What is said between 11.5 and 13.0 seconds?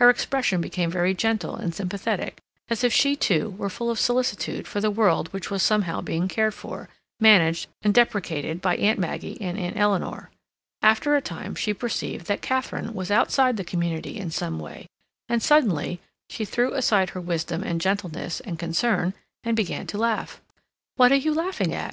she perceived that Katharine